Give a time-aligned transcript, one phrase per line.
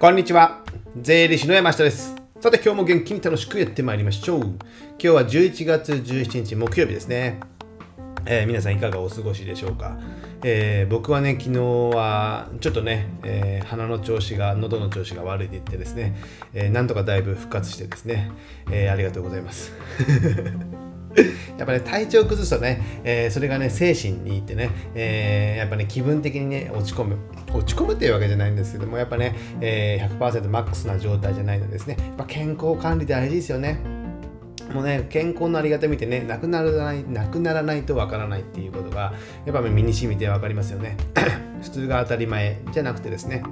[0.00, 0.62] こんにちは。
[0.96, 2.14] 税理士の山下です。
[2.38, 4.42] さて今日も元気に楽しくやってまいりましょう。
[4.42, 4.58] 今
[4.98, 7.40] 日は11月17日木曜日ですね。
[8.24, 9.98] えー、皆さんいかがお過ごしでしょうか。
[10.44, 11.58] えー、僕はね、昨日
[11.96, 16.14] はちょっとね、えー、鼻の調子が、喉の調子が悪いで言ってですね、
[16.54, 18.30] えなんとかだいぶ復活してですね、
[18.70, 19.72] えありがとうございます。
[21.58, 27.16] やっぱね、体調崩すとね、えー、それがね、精神にいってね、えー、やっぱね、気分的にね、落ち込む。
[27.52, 33.98] 落ち込むっていうわけじゃないんですけども、やっぱね、えー、100%マックスな状態じゃないのですね、やっぱ健康管理大事ですよね。
[34.72, 39.14] もうね、健康のありがたみってね、なくならない、なくならないとわからないっていうことが、
[39.46, 40.96] やっぱ身に染みてわかりますよね。
[41.62, 43.42] 普通が当たり前じゃなくてですね。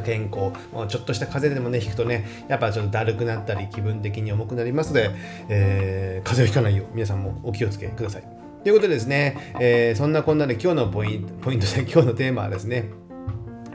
[0.00, 0.52] 健康、
[0.88, 5.10] ちょっとした風邪でもね、引くとね、やっぱちょっとだるくなったり、気分的に重くなりますので、
[5.48, 8.22] えー、風邪をひかないよう、皆さんもお気をつけください。
[8.62, 12.90] ということでですね、えー、そんなこんなで今日のポイント、ポイントで今日のテーマはですね、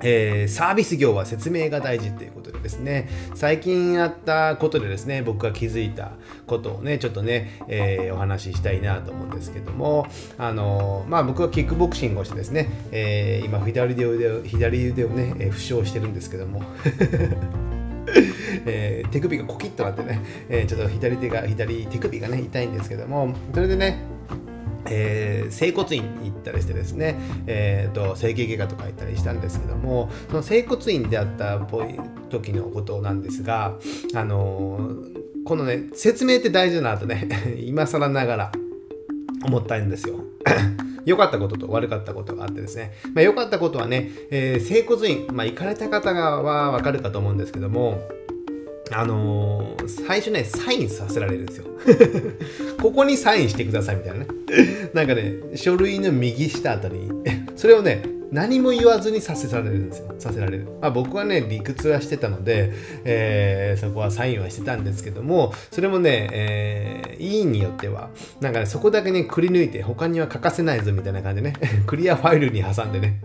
[0.08, 6.12] えー、サービス業は説明が大事っていうことでですね、最近あったことでですね、僕が気づいた
[6.46, 16.62] ことをね、ちょっとね、えー、お話ししたいなと思うんですけども、あのー、まあ僕はキックボクシングをしてですね、え今左腕を、左腕をね、え負傷してるんですけども、
[18.68, 24.15] えー、手首がコキッとなってね、えー、ちょっと左手が左手首がね痛いんですけどもそれでね
[24.90, 33.78] えー、整骨院に行ったりしてですね、えーと、整形外科とか行ったりしたんですけどもその整骨院であったっぽい時のことなんですが、
[34.14, 37.28] あのー、このね説明って大事だなとね
[37.60, 38.52] 今更ながら
[39.46, 40.20] 思ったんですよ。
[41.06, 48.02] 良かったことと悪かったことがあってですね、まあ、良かったことはね、えー、整骨院、まあ、行かれた方はわかるかと思うんですけども
[48.92, 51.66] あのー、最初ね、サインさせられるんですよ。
[52.82, 54.28] ここにサインしてくださいみたいなね。
[54.94, 57.12] なんかね、書類の右下あたりに、
[57.56, 60.14] それをね、何も言わずにさせられるんですよ。
[60.20, 60.66] させられる。
[60.82, 62.72] まあ僕はね、理屈はしてたので、
[63.06, 68.10] えー、そこはサインはしてたんですけども、それもね、えー、委員によっては、
[68.42, 71.56] なんかね、そこだけね、くり抜いて、他には欠かせないぞみたいな感じでね、
[71.88, 73.22] クリアファイルに挟んでね、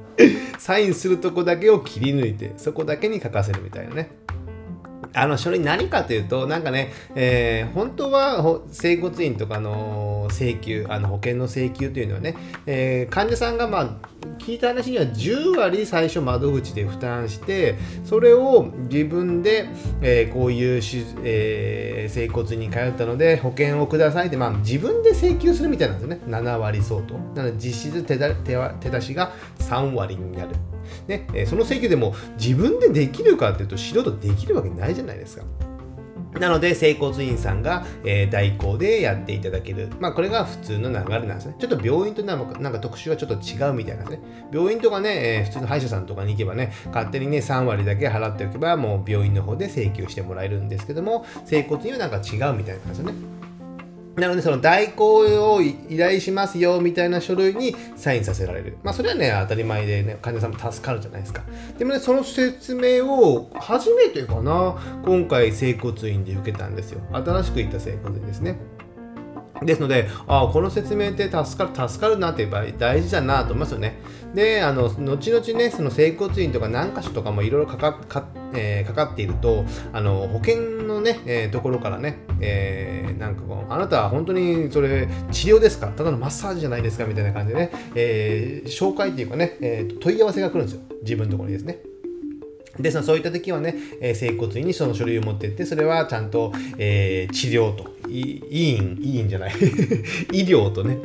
[0.59, 4.11] サインするとこだけを切り抜いて、そこだけに書かせるみたいなね。
[5.13, 13.91] あの書類何かというと、なんかね、えー、本当は整骨院とかの請求、あの保険の請求というのはね、えー、患者さんがまあ
[14.39, 19.69] 聞いた話には10割最初窓口で負担してそれを自分で、
[20.01, 26.21] えー、こういうし、えー、整骨院に通ったので保険をくださいって、まあ、自分で請求するみたいなんですよね。
[26.27, 27.15] 7割相当。
[27.35, 30.51] なので実質手だ手手出しが3割になる、
[31.09, 35.45] ねえ、その請求でも自分でできるかっていうと素人できるわけないじゃないですか
[36.39, 39.89] なので、整骨院さんが、えー、代行でやっていただける。
[39.99, 41.57] まあ、これが普通の流れなんですね。
[41.59, 44.49] ちょっと病院となんかなんか特集はちょっと違うみたいなんですね。
[44.53, 53.30] 病院とかね、えー、普通の歯医者さんとかに行けばね、勝手にね、3割だけ払っておけば、もう病院の方で請求してもらえるんですけども、整骨院はなんか違うみたいなんですよね。
[54.17, 58.77] なので、その代行を依頼しますよみたいな書類にサインさせられる。
[58.83, 61.43] まあ、それはね、当たり前でね、患者さんも助かるじゃないですか。
[61.79, 67.01] でもね、その説明を初めてかな、今回、整骨院で受けたんですよ。
[67.13, 68.57] 新しく行った整骨院ですね。
[69.63, 73.99] ですので、ああこの説明って助かる、助かるなって場合大事だなと思いますよね。
[74.35, 80.57] で、あの、後々ね、その整骨院とか何箇所とかもいろいろかかか,、えー、かかっていると、あの、保険
[80.87, 85.89] のね、えー、ところからね、えー、なんかこう、あなたは本当にそれ治療ですか？
[85.89, 90.83] ただのマッサージじゃないですかみたいな感じでね、えー、紹介っていうかね、えー、問い合わせが来るんですよ。
[91.03, 91.81] 自分のところにですね。
[92.79, 99.53] で、そういった時はね、えー、整骨院にその書類を持ってって、それはちゃんと、えー、治療と、いい院、いいんじゃない？
[100.33, 100.99] 医療とね、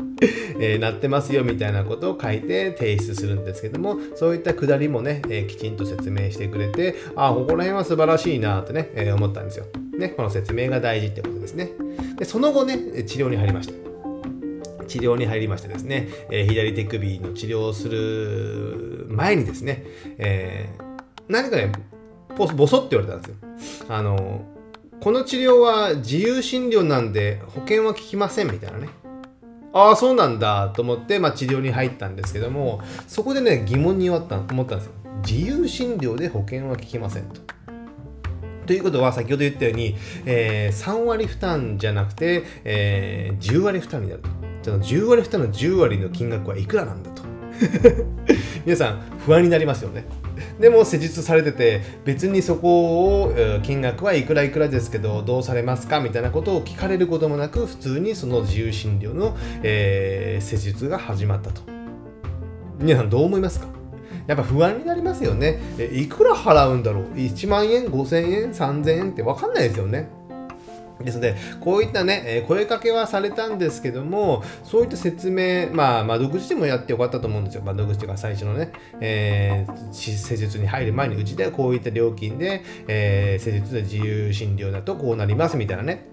[0.60, 9.66] えー、なってますよみたいなことを書いて提出するんですけども、そういったくだりもね、えー、きちんと説明してくれて、ああ、ここら辺は素晴らしいなってね、えー、思ったんですよ。
[9.98, 11.72] ね、この説明が大事ってことですね。
[12.18, 13.74] で、その後ね、治療に入りました。
[14.88, 19.84] 治療に入りましてですね、えー、左手首の治療をする前にですね、
[20.18, 20.84] えー、
[21.28, 21.72] 何かね、
[22.38, 23.86] ボソって言われたんですよ。
[23.90, 24.46] あの、
[25.06, 28.90] この治療は自由診療なんで保険は効きませんみたいなね。
[29.72, 34.94] ああ、そうなんだと思って、まあ、治療に入ったんですけども、そこでね、疑問に思った思ったんですよ。
[35.24, 37.40] 自由診療で保険は効きませんと。
[38.66, 44.24] ということは、先ほど言ったように、えー、3割負担じゃなくて、えー、10割負担になる
[44.64, 44.72] と。
[44.80, 47.22] 10割負担の10割の金額はいくらなんだと。
[48.66, 50.06] 皆さん、不安になりますよね。
[50.60, 56.00] でも施術されてて別にそこを金額はいくらいくらですけどどうされますか？
[56.00, 61.62] みたいなことを聞かれることもなく普通にその自由診療の、えー、施術が始まったと
[62.80, 63.68] 皆さんどう思いますか？
[64.28, 65.60] やっぱ不安になりますよね。
[65.78, 70.10] えいくら払うんだろう ?1 万円、5000円、3000円って分かんないですよね。
[71.04, 77.64] ですので、こういったね、声かけはされたんですけども、そういった説明、まあ、窓口でもやってよかったと思うんですよ。
[77.64, 78.72] 窓口というか最初のね、
[79.02, 86.08] えー、施術に入る前に、うちではこういった料金で、えー、施術で自由診療だとこうなりますみたいなね。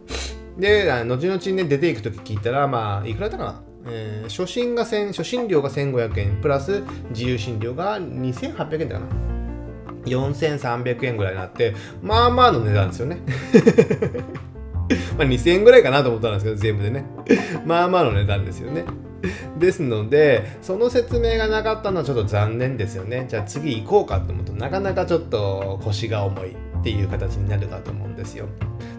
[0.58, 9.06] で、後々ね、出ていくとき聞いたら、まあ、いくらだったかなえー、初診が1初診料が1500円プラス自由診療が2800円だな
[10.04, 13.18] 4300円ぐらいになってまあまあの値段ですよね
[15.18, 17.04] まあ2000円ぐらいかなと思ったんですけど、全部でね。
[17.64, 18.84] まあまあの値段ですよね。
[19.58, 23.26] ですので、その説明がなかったのはちょっと残念ですよね。
[23.28, 28.48] じゃあ次行こうかと思うとなかなかちょっと腰が重いっていう形になるかと思うんですよ。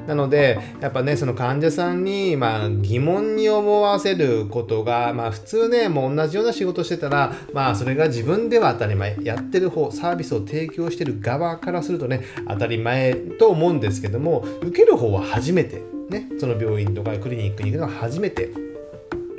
[0.08, 18.52] なので、やっぱね、その患者さんに、まあ、疑問に思わせることが、まあ、普通ね、もう同じような仕事してたら、まあ、それが自分では当たり前、やってる方、サービスを提供してる側からするとね、当たり前と思うんですけども、受ける方は初めて、ね、その病院とかクリニックに行くのは初めて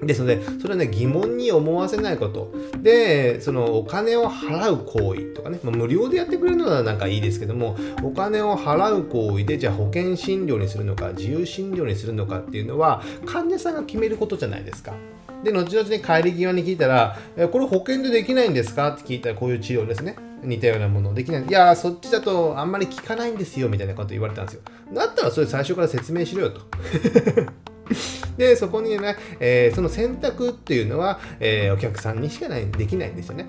[0.07, 2.53] ですので、それはね、疑問に思わせないこと。
[2.83, 14.95] で、そのお金を払う行為とかね、まあ、無料でやってくれるのはなんかいいですけども、お金を払う行為で、じゃあ保険診療にするのか、自由診療にするのかっていうのは、患者さんが決めることじゃないですか。
[15.43, 17.19] で、後々に帰り際に聞いたら、
[17.53, 18.89] これ保険でできないんですか？
[18.89, 20.17] って聞いたら、こういう治療ですね。
[20.43, 21.45] 似たようなものできない。
[21.47, 24.61] いやそっちだとあんまり効かないんですよ、みたいなこと言われたんですよ。
[24.93, 26.61] だったらそれ最初から説明しろよと。
[28.37, 33.47] で、そこにね、えー、その選択っていうのは、えー、お客さんにしかないできないんですよね。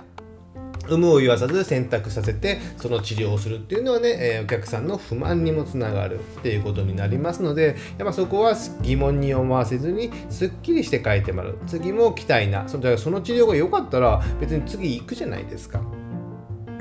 [0.89, 11.57] 有無を言わさず選択させてその治療をするっていうのはね、えー、お客さんの不満にもつながるっていうことになりますのでやっぱそこは疑問に思わせずにすっきりして書いてもらう。
[11.67, 12.67] 次も期待な。
[12.67, 15.81] そのその治療が良かったら別に次行くじゃないですか。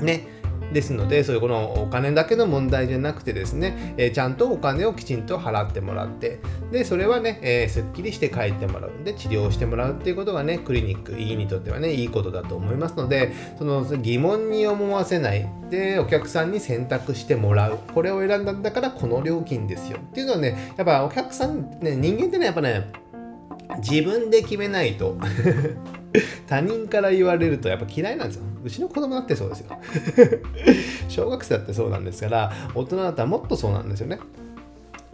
[0.01, 0.27] ね。
[0.75, 9.05] ですので、そういうこのお金だけの問題じゃなくてですね、えー、ちゃんとお金をきちんと払ってもらって、で、それはね、えー、すっきりして帰ってもらうん。
[9.05, 15.49] で、治療してもらうっていうことがね、クリニック、医にとってはね、いいことだと思いますので、その疑問に思わせない。
[15.69, 17.79] で、お客さんに選択してもらう。
[17.93, 19.97] これを選んだんだからこの料金ですよ。
[19.97, 22.91] っていうのはね、やっぱお客さん、ね、人間ってね、やっぱね、
[23.77, 25.17] 自分で決めないと
[26.47, 28.43] 他人から言われるとやっぱ嫌いなんですよ。
[28.65, 29.79] うちの子供だってそうですよ。
[31.07, 34.17] 小学生だってそうなんですから、大人だったらもっとそうなんですよね。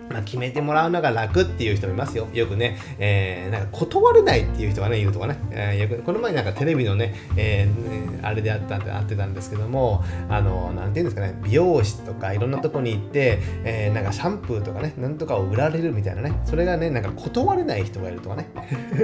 [0.10, 2.28] まあ、決めてもらうのが楽っていう人もいますよ。
[2.34, 5.38] よくね、えー、なんか断れないっていう人がね、いるとかね。
[5.52, 16.40] えー、この前なんかテレビのね、えー、あれであったんで、あってたんですけども、あの、なんていうんですかね、美容室とかいろんなとこに行って、えー、なんかシャンプーとかね、なんとかを売られるみたいなね。
[16.46, 18.48] それがね、なんか断れない人がいるとかね。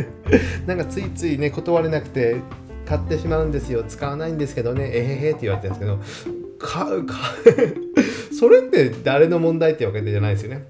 [0.66, 2.38] なんかついついね、断れなくて、
[2.88, 3.84] 買ってしまうんですよ。
[3.84, 7.76] 使わないんですけどね、えへへって言われてるんですけど、買う、買う。
[8.34, 10.66] それって誰の問題ってわけじゃないですよね。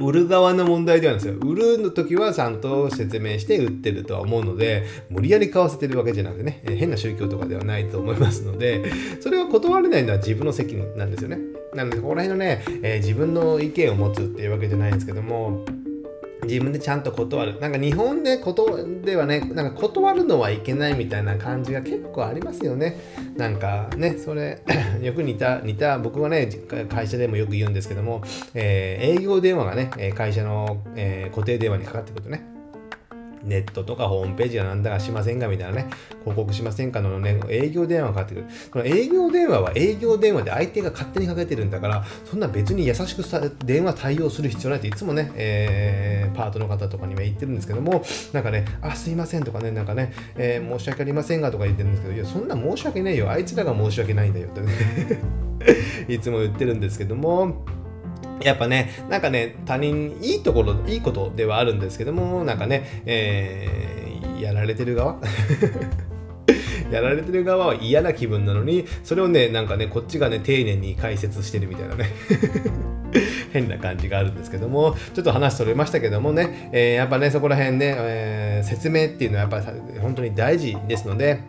[0.00, 1.38] 売る側の問題ではないですよ。
[1.40, 8.84] 売るの時はちゃんと説明して売ってるとは思うので、無理やり買わせてるわけじゃなくてね、変な宗教とかではないと思いますので、
[9.20, 11.38] それは断れないのは自分の責任なんですよね。
[11.74, 15.64] なので、ここら辺のね、えー、自分の意見を持つっていうわけじゃないんですけども、
[16.48, 17.60] 自分でちゃんと断る。
[17.60, 22.98] なんか日本でことではね、なんか断るのはいけないみたいな感じが結構ありますよね。
[23.36, 24.62] なんかね、それ、
[25.00, 26.48] よく似た、似た、僕はね、
[26.88, 28.22] 会社でもよく言うんですけども、
[28.54, 32.57] えー、営業電話がね、会社の、えー、固定電話にかかってくるとね、
[33.48, 35.88] ネットとかホームページはなんだかしませんかみたいなね、
[36.20, 38.46] 広告しませんかのね、営業電話がかかってくる。
[38.72, 48.02] その営業電話は営業電話で相手が勝手にかけてるんだから、そんな別に優しくさ電話対応する必要ないっていつもね、えー、パートの方とかには言ってるんですけども、
[48.32, 53.30] なんかね、あ、すいませんとかね、なんかね、えー、申し訳ありませんがとか言ってるんですけど、いや、そんな申し訳ないよ。
[53.30, 54.68] あいつらが申し訳ないんだよってね
[56.08, 57.64] いつも言ってるんですけども、
[58.42, 65.18] やっぱね、なんかね、他人、いいところ、いいことではあるんですけども、なんかね、えー、やられてる側？
[66.90, 72.06] やられてる側は嫌な気分なのに、それをね、なんかね、こっちがね、丁寧に解説してるみたいなね。
[73.52, 81.40] 変な感じがあるんですけども、ちょっと話それましたけどもね、えー、やっぱね、そこら辺ね、えー、説明っていうのはやっぱり本当に大事ですので、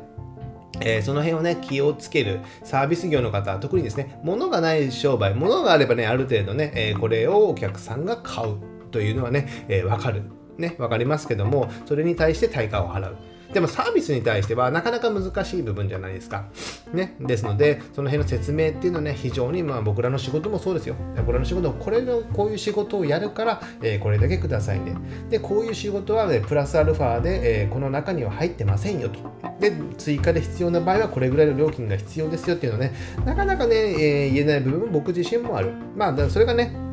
[0.82, 8.58] えー、その辺をね、気をつけるサービス業の方、特にですね、物がない商売、物があればね、ある程度ね、えー、これをお客さんが買う
[8.92, 10.24] というのはね、えー、わかる。
[10.58, 13.16] ね、わかりますけども、それに対して対価を払う。
[13.54, 16.46] でもサービスに対してはなかなか難しい部分じゃないですか。
[16.94, 17.16] ね。
[17.20, 20.96] ですので、その辺の説明っていうのはね、非常にまあ僕らの仕事もそうですよ。
[21.18, 24.96] 僕らの仕事、これの、こういう仕事をやるから、えー、これだけくださいね。
[25.30, 29.20] で、こういう仕事は、ね、プラスアルファで、えー、この中には入ってませんよと。
[29.60, 32.94] で、追加で必要な場合はこれぐらいの料金が必要ですよっていうのはね、
[33.26, 35.74] なかなかね、えー、言えない部分も僕自身もある。
[35.96, 36.89] まあ、それがね、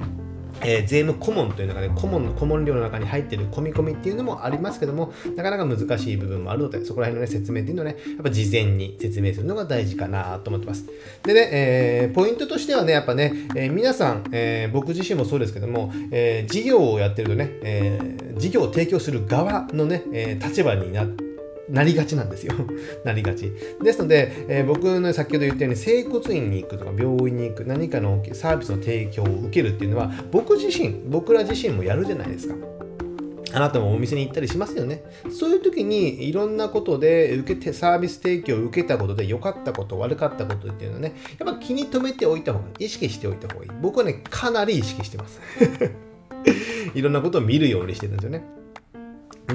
[0.63, 10.87] えー、税務顧問というのがね、顧問の顧問料の中に入っている込み込みっていうのもありますけども、なかなか難しい部分もあるので、そこら辺の、ね、説明っていうのはね、やっぱ事前に説明するのが大事かなと思ってます。
[11.23, 17.99] でね、えー、ポイントとしてはね、やっぱね、えー、皆さん、え僕自身もそうですけども、え事業をやってるとね、え
[18.37, 21.26] 事業を提供する側のね、え立場になって、
[21.69, 22.55] なりがちなんですよ。
[23.05, 23.53] なりがち。
[23.83, 32.55] ですので、えー、僕の先ほど言ったように、整骨院に行くとか、病院に行く、何かのサービスの提供を受けるっていうのは、僕自身、僕ら自身もやるじゃないですか。
[33.53, 35.03] あなたもお店に行ったりしますよね。
[35.31, 42.85] そういう時にいろんなことで受けてサービス提供を受けたことで良かったこと、悪かったことっていうのはね、やっぱ気に留めておいた方がいい。
[42.85, 43.71] 意識しておいた方がいい。
[43.81, 45.41] 僕はね、かなり意識してます。
[46.95, 48.45] いろんなことを見るようにしてるんですよね。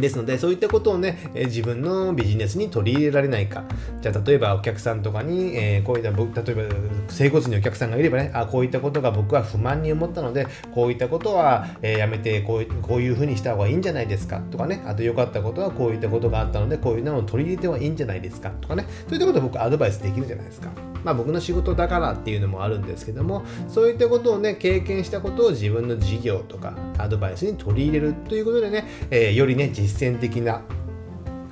[0.01, 3.63] ですので、そういったことをね、え自分のビジネスに取り入れられないか。
[4.01, 6.75] じゃあ、例えばお客さんとかに、えー、こういった、例えば、
[7.09, 20.90] 整骨にお客さんがいればね、あ、こういったことが僕は不満に思ったので、こういったことは、えー、やめてこう、こういうふうにした方がいいんじゃないですかとかね、あと良かったことはこういったことがあったので、こういうのを取り入れてはいいんじゃないですかとかね、そういったことを僕アドバイスできるじゃないですか。
[21.03, 30.61] まあ僕の仕事だからっていうのもあるんですけども、そういったことをね、経験したことを自分の事業とかアドバイスに取り入れるということでね、えー、よりね、実践的な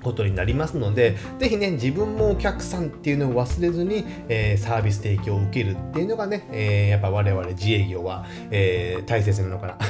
[0.02, 9.78] ことになりますので、ぜひね、自分もお客さんっていうのを忘れずに、えー、サービス提供を受けるっていうのがね、えー、やっぱ我々自営業は、えー、大切なのかな。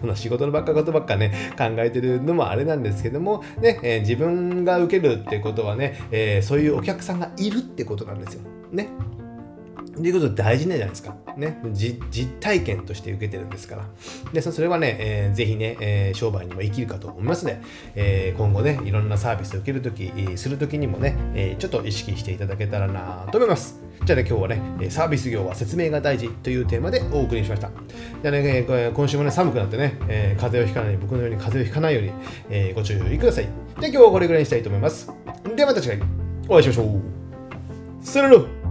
[0.00, 8.42] この仕事のばっかことばっかね、考えてるのもあれなんですけども、ね、え自分が受けるってことはね、えそういうお客さんがいるってことなんですよ。
[8.72, 8.88] ね。
[9.92, 11.14] っていうこと大事なんじゃないですか。
[11.36, 11.60] ね。
[11.72, 13.88] 実体験として受けてるんですから。
[14.32, 17.60] で、それはね、えー、ぜひね、えー、商売にも生きるかと思いますので、
[17.94, 23.80] えー、今後ね、いろんなサービスを受けるとき、するときにもね、えー、ちょっと意識していただけたらなと思います。
[24.04, 27.70] じゃあね、今日はね、サービス業は説明が大事というテーマでお送りしました。
[28.22, 32.12] じゃあね、今週もね、寒くなってね、えー、風邪をひかない、僕のように風邪をひかないように、
[32.48, 33.44] えー、ご注意ください。
[33.80, 35.12] で、今日はこれぐらいにしたいと思います。
[35.54, 36.00] ではまた次回
[36.48, 37.00] お会いしましょう。
[38.04, 38.61] さよなら